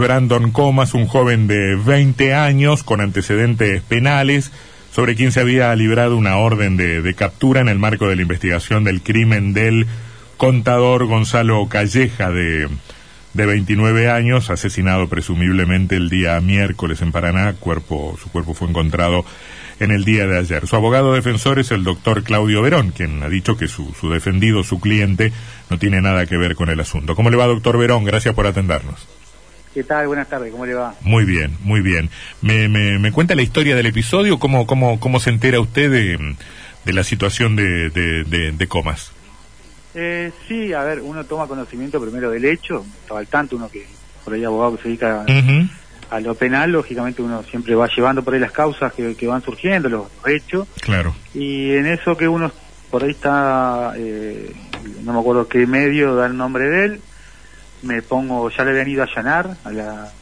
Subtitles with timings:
[0.00, 4.50] Brandon Comas, un joven de 20 años con antecedentes penales,
[4.90, 8.82] sobre quien se había librado una orden de, captura en el marco de la investigación
[8.82, 9.86] del crimen del
[10.36, 12.68] contador Gonzalo Calleja de,
[13.34, 19.24] de 29 años, asesinado presumiblemente el día miércoles en Paraná, cuerpo, su cuerpo fue encontrado
[19.80, 20.66] en el día de ayer.
[20.66, 24.64] Su abogado defensor es el doctor Claudio Verón, quien ha dicho que su, su defendido,
[24.64, 25.32] su cliente,
[25.68, 27.14] no tiene nada que ver con el asunto.
[27.14, 28.04] ¿Cómo le va, doctor Verón?
[28.04, 29.19] Gracias por atendernos.
[29.74, 30.08] ¿Qué tal?
[30.08, 30.94] Buenas tardes, ¿cómo le va?
[31.02, 32.10] Muy bien, muy bien.
[32.42, 34.38] ¿Me, me, me cuenta la historia del episodio?
[34.40, 36.34] ¿Cómo, cómo, cómo se entera usted de,
[36.84, 39.12] de la situación de, de, de, de Comas?
[39.94, 43.86] Eh, sí, a ver, uno toma conocimiento primero del hecho, estaba al tanto, uno que
[44.24, 45.24] por ahí abogado que se dedica
[46.10, 49.42] a lo penal, lógicamente uno siempre va llevando por ahí las causas que, que van
[49.42, 51.14] surgiendo, los, los hechos, Claro.
[51.32, 52.50] y en eso que uno
[52.90, 54.52] por ahí está, eh,
[55.04, 57.00] no me acuerdo qué medio da el nombre de él,
[57.82, 60.12] me pongo, ya le habían ido a allanar a la,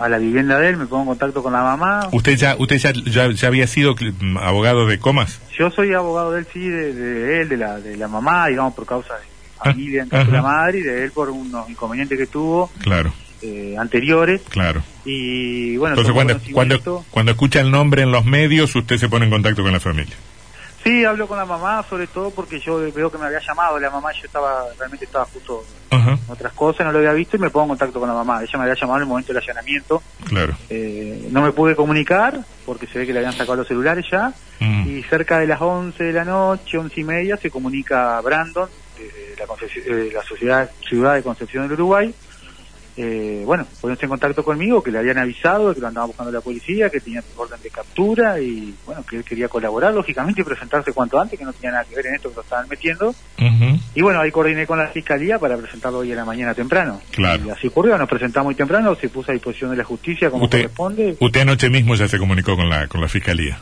[0.00, 2.78] a la vivienda de él, me pongo en contacto con la mamá, ¿Usted ya, usted
[2.78, 5.40] ya, ya, ya había sido mm, abogado de Comas?
[5.58, 8.74] Yo soy abogado de él, sí, de, de él, de la, de la mamá, digamos,
[8.74, 12.18] por causa de familia en caso de la madre, y de él por unos inconvenientes
[12.18, 14.42] que tuvo Claro, eh, anteriores.
[14.48, 14.82] claro.
[15.04, 19.24] Y bueno, Entonces, cuando, cuando, cuando escucha el nombre en los medios, usted se pone
[19.26, 20.14] en contacto con la familia.
[20.82, 23.88] Sí, hablo con la mamá, sobre todo porque yo veo que me había llamado la
[23.90, 27.50] mamá, yo estaba, realmente estaba justo en otras cosas, no lo había visto y me
[27.50, 28.42] pongo en contacto con la mamá.
[28.42, 30.02] Ella me había llamado en el momento del allanamiento.
[30.28, 30.54] claro.
[30.70, 34.32] Eh, no me pude comunicar porque se ve que le habían sacado los celulares ya.
[34.58, 38.68] Mm, Y cerca de las 11 de la noche, 11 y media, se comunica Brandon,
[38.96, 42.14] de la, de la sociedad Ciudad de Concepción del Uruguay.
[42.94, 46.42] Eh, bueno, poniéndose en contacto conmigo, que le habían avisado que lo andaba buscando la
[46.42, 50.92] policía, que tenía orden de captura y bueno, que él quería colaborar, lógicamente, y presentarse
[50.92, 53.14] cuanto antes, que no tenía nada que ver en esto que lo estaban metiendo.
[53.94, 57.00] Y bueno, ahí coordiné con la fiscalía para presentarlo hoy en la mañana temprano.
[57.12, 57.42] Claro.
[57.46, 60.44] Y así ocurrió, nos presentamos muy temprano, se puso a disposición de la justicia como
[60.44, 61.16] Usted, corresponde.
[61.18, 63.58] usted anoche mismo ya se comunicó con la, con la fiscalía.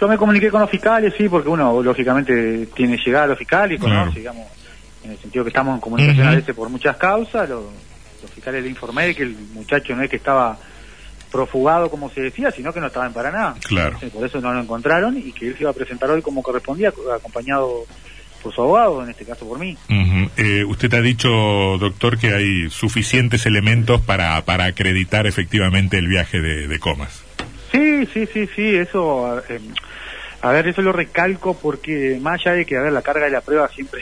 [0.00, 3.80] Yo me comuniqué con los fiscales, sí, porque uno lógicamente tiene llegada a los fiscales,
[3.80, 4.00] Claro.
[4.00, 4.46] conoce, digamos,
[5.04, 7.70] en el sentido que estamos en comunicación a veces por muchas causas, lo-
[8.22, 10.58] los fiscales le informé de que el muchacho no es que estaba
[11.30, 13.54] profugado como se decía, sino que no estaba en Paraná.
[13.66, 13.94] Claro.
[13.94, 16.42] Entonces, por eso no lo encontraron y que él se iba a presentar hoy como
[16.42, 17.84] correspondía, acompañado
[18.42, 19.76] por su abogado, en este caso por mí.
[20.36, 26.40] Eh, usted ha dicho, doctor, que hay suficientes elementos para, para acreditar efectivamente el viaje
[26.40, 27.22] de, de Comas.
[27.72, 29.60] Sí, sí, sí, sí, eso, eh,
[30.42, 33.32] a ver, eso lo recalco porque más allá de que, a ver, la carga de
[33.32, 34.00] la prueba siempre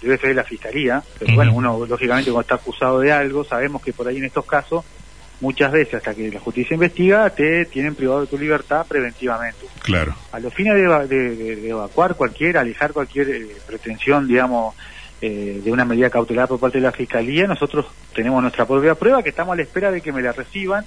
[0.00, 3.82] debe ser de la fiscalía, pero bueno, uno lógicamente cuando está acusado de algo, sabemos
[3.82, 4.84] que por ahí en estos casos,
[5.40, 9.66] muchas veces hasta que la justicia investiga, te tienen privado de tu libertad preventivamente.
[9.82, 10.14] Claro.
[10.32, 14.74] A los fines de, eva- de- de- de evacuar cualquier, alejar cualquier eh, pretensión, digamos,
[15.20, 19.22] eh, de una medida cautelar por parte de la fiscalía, nosotros tenemos nuestra propia prueba
[19.22, 20.84] que estamos a la espera de que me la reciban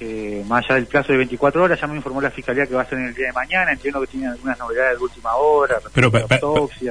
[0.00, 2.82] eh, más allá del plazo de 24 horas, ya me informó la fiscalía que va
[2.82, 3.72] a ser en el día de mañana.
[3.72, 5.76] Entiendo que tienen algunas novedades de última hora.
[5.92, 6.12] Pero,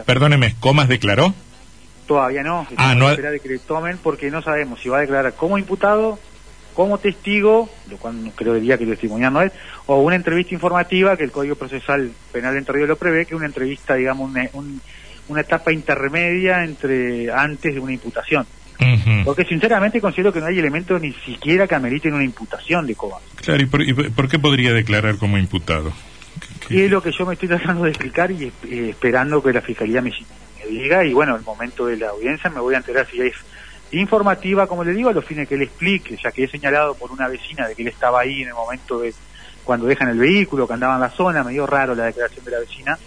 [0.06, 1.34] perdóneme, ¿Comas declaró?
[2.08, 2.66] Todavía no.
[2.78, 6.18] Ah, no a que le tomen porque no sabemos si va a declarar como imputado,
[6.74, 9.52] como testigo, lo cual no creo diría que testimonial no es,
[9.88, 13.36] o una entrevista informativa que el Código Procesal Penal de Entre Ríos lo prevé, que
[13.36, 14.82] una entrevista, digamos, una, un-
[15.28, 18.46] una etapa intermedia entre antes de una imputación.
[19.26, 23.22] Porque sinceramente considero que no hay elementos ni siquiera que ameriten una imputación de Cobas.
[23.44, 25.92] Claro, ¿y por, y por qué podría declarar como imputado?
[26.68, 29.52] ¿Qué- Y es lo que yo me estoy tratando de explicar y eh, esperando que
[29.52, 30.12] la Fiscalía me,
[30.60, 31.04] me diga.
[31.06, 33.34] Y bueno, al momento de la audiencia me voy a enterar si es
[33.92, 37.12] informativa, como le digo, a los fines que él explique, ya que he señalado por
[37.12, 39.14] una vecina de que él estaba ahí en el momento de
[39.64, 41.44] cuando dejan el vehículo, que andaba en la zona.
[41.44, 42.98] Me dio raro la declaración de la vecina,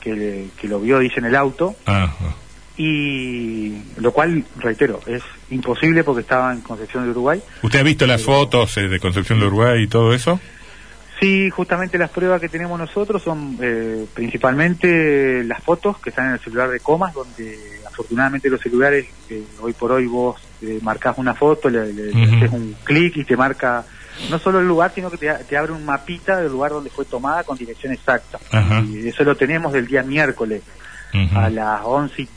[0.00, 1.74] que, le- que lo vio, dice, en el auto.
[1.86, 2.34] Ajá.
[2.76, 7.40] Y lo cual, reitero, es imposible porque estaba en Concepción de Uruguay.
[7.62, 10.40] ¿Usted ha visto las fotos eh, de Concepción de Uruguay y todo eso?
[11.20, 16.32] Sí, justamente las pruebas que tenemos nosotros son eh, principalmente las fotos que están en
[16.34, 21.16] el celular de Comas, donde afortunadamente los celulares, eh, hoy por hoy vos eh, marcas
[21.18, 23.84] una foto, le, le- haces un clic y te marca
[24.30, 27.04] no solo el lugar, sino que te, te abre un mapita del lugar donde fue
[27.04, 28.38] tomada con dirección exacta.
[28.84, 30.62] Y eso lo tenemos del día miércoles
[31.36, 32.28] a las once y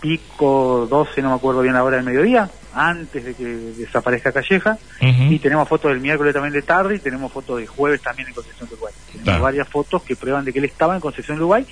[0.00, 2.48] pico, doce, no me acuerdo bien la hora del mediodía,
[2.78, 4.78] antes de que desaparezca Calleja.
[5.00, 8.34] Y tenemos fotos del miércoles también de tarde y tenemos fotos de jueves también en
[8.34, 8.94] Concepción de Uruguay.
[9.12, 11.66] Tenemos varias fotos que prueban de que él estaba en Concepción de Uruguay,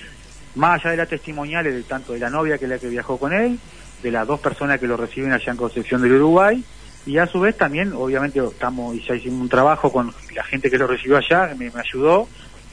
[0.55, 3.17] más allá de las testimoniales de tanto de la novia que es la que viajó
[3.17, 3.57] con él,
[4.03, 6.61] de las dos personas que lo reciben allá en Concepción del Uruguay,
[7.05, 10.69] y a su vez también, obviamente, estamos y ya hicimos un trabajo con la gente
[10.69, 12.27] que lo recibió allá, me, me ayudó,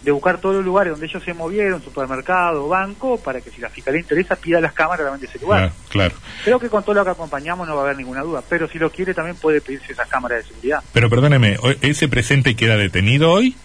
[0.05, 3.71] de buscar todos los lugares donde ellos se movieron, supermercado, banco, para que si la
[3.71, 5.61] fiscalía interesa pida las cámaras también de ese lugar.
[5.61, 6.15] Claro, claro.
[6.45, 8.79] Creo que con todo lo que acompañamos no va a haber ninguna duda, pero si
[8.79, 10.83] lo quiere también puede pedirse esas cámaras de seguridad.
[10.93, 13.57] Pero perdóneme, ¿hoy- ¿ese presente queda detenido hoy?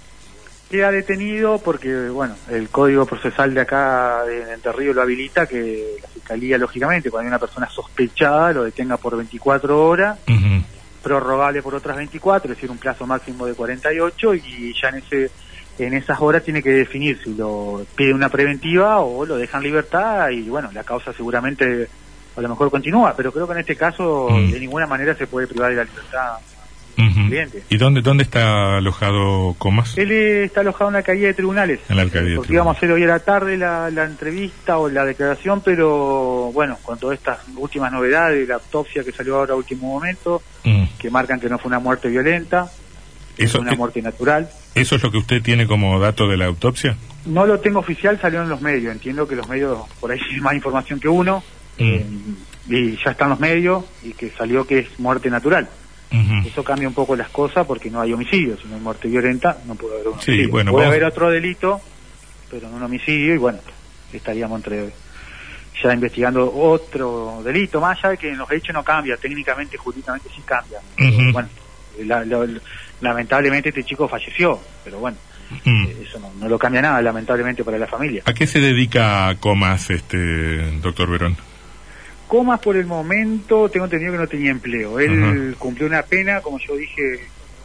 [0.71, 5.95] Queda detenido porque, bueno, el código procesal de acá de Entre Ríos lo habilita que
[6.01, 10.19] la fiscalía, lógicamente, cuando hay una persona sospechada, lo detenga por 24 horas,
[11.01, 15.31] prorrogable por otras 24, es decir, un plazo máximo de 48, y ya en ese
[15.85, 19.63] en esas horas tiene que definir si lo pide una preventiva o lo deja en
[19.63, 21.87] libertad, y bueno, la causa seguramente
[22.35, 24.51] a lo mejor continúa, pero creo que en este caso Mm.
[24.51, 26.33] de ninguna manera se puede privar de la libertad.
[27.27, 27.63] Cliente.
[27.69, 29.97] ¿Y dónde, dónde está alojado Comas?
[29.97, 31.79] Él está alojado en la alcaldía de tribunales.
[31.87, 34.89] En la alcaldía Porque íbamos a hacer hoy a la tarde la, la entrevista o
[34.89, 39.57] la declaración, pero bueno, con todas estas últimas novedades, la autopsia que salió ahora a
[39.57, 40.83] último momento, Mm.
[40.99, 42.69] que marcan que no fue una muerte violenta,
[43.49, 44.49] fue una muerte natural.
[44.75, 46.95] ¿Eso es lo que usted tiene como dato de la autopsia?
[47.25, 48.93] No lo tengo oficial, salió en los medios.
[48.93, 51.43] Entiendo que los medios por ahí tienen más información que uno.
[51.77, 51.83] Mm.
[51.83, 52.05] eh,
[52.69, 55.67] y ya están los medios y que salió que es muerte natural.
[56.45, 58.57] Eso cambia un poco las cosas porque no hay homicidio.
[58.57, 61.79] Si no hay muerte violenta, no puede haber un Sí, bueno, puede haber otro delito,
[62.49, 63.35] pero no un homicidio.
[63.35, 63.59] Y bueno,
[64.11, 64.89] estaríamos entre
[65.83, 67.79] ya investigando otro delito.
[67.79, 70.79] Más allá de que en los hechos no cambia, técnicamente, jurídicamente sí cambia.
[71.31, 71.47] Bueno,
[72.05, 72.47] la- la-
[73.01, 75.17] lamentablemente este chico falleció, pero bueno,
[75.65, 75.85] Mm.
[75.87, 78.21] eh, eso no, no lo cambia nada, lamentablemente, para la familia.
[78.25, 80.17] ¿A qué se dedica Comas, este
[80.81, 81.35] doctor Verón?
[82.27, 84.99] Comas por el momento, tengo entendido que no tenía empleo.
[84.99, 87.01] Él cumplió una pena, como yo dije,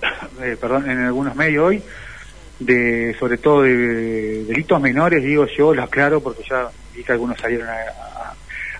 [0.43, 1.83] eh, perdón, en algunos medios hoy,
[2.61, 7.39] de sobre todo de delitos menores, digo yo, lo aclaro porque ya vi que algunos
[7.39, 8.35] salieron a, a-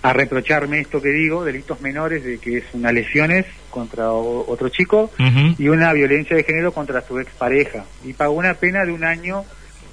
[0.09, 3.45] a reprocharme esto que digo, delitos menores de que es una lesiones
[3.75, 5.11] contra o- otro chico
[5.59, 7.83] y una violencia de género contra su expareja.
[8.05, 9.43] Y pagó una pena de un año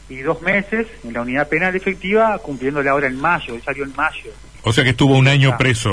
[0.08, 3.94] y dos meses en la unidad penal efectiva, cumpliéndola ahora en mayo, él salió en
[3.96, 4.30] mayo.
[4.62, 5.58] O sea que estuvo un año Ah.
[5.58, 5.90] preso,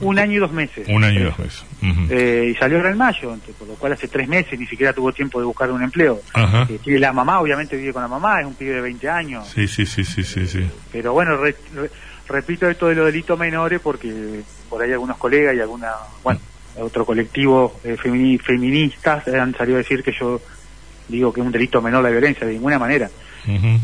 [0.00, 0.88] Un año y dos meses.
[0.88, 1.64] un año y dos meses.
[2.10, 5.12] Eh, y salió ahora en mayo, por lo cual hace tres meses ni siquiera tuvo
[5.12, 6.20] tiempo de buscar un empleo.
[6.32, 6.66] Ajá.
[6.70, 9.46] Eh, la mamá, obviamente vive con la mamá, es un pibe de 20 años.
[9.54, 10.66] Sí, sí, sí, sí, sí, sí.
[10.90, 11.90] Pero bueno, re- re-
[12.26, 14.40] repito esto de los delitos menores porque
[14.70, 15.92] por ahí algunos colegas y alguna,
[16.24, 16.40] bueno,
[16.78, 20.40] otro colectivo eh, femini- feministas eh, han salido a decir que yo
[21.08, 23.10] digo que es un delito menor la violencia, de ninguna manera.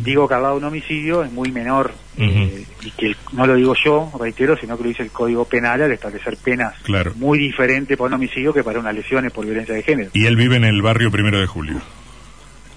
[0.02, 3.54] Digo que al lado de un homicidio es muy menor eh, y que no lo
[3.56, 7.12] digo yo, reitero, sino que lo dice el Código Penal al establecer penas Claro.
[7.16, 10.10] muy diferentes para un homicidio que para unas lesiones por violencia de género.
[10.14, 11.78] Y él vive en el barrio Primero de Julio.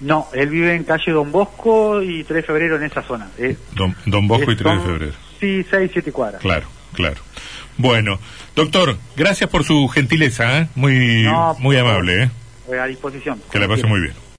[0.00, 3.28] No, él vive en calle Don Bosco y 3 de febrero en esa zona.
[3.38, 5.12] Eh, Don, Don Bosco y 3 de febrero.
[5.40, 6.42] Sí, 6, 7 cuadras.
[6.42, 7.16] Claro, claro.
[7.76, 8.18] Bueno,
[8.54, 10.68] doctor, gracias por su gentileza, ¿eh?
[10.74, 12.30] muy, No, muy amable, ¿eh?
[12.72, 13.40] Eh, a disposición.
[13.50, 14.14] que la pase muy bien.